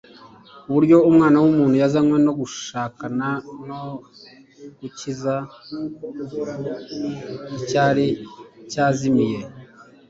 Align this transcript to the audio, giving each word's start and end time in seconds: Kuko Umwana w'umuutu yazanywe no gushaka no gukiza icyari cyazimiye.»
Kuko 0.69 0.95
Umwana 1.09 1.37
w'umuutu 1.41 1.75
yazanywe 1.83 2.17
no 2.25 2.33
gushaka 2.39 3.03
no 3.19 3.29
gukiza 4.79 5.35
icyari 7.57 8.05
cyazimiye.» 8.71 9.39